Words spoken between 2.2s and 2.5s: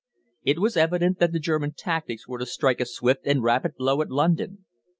were to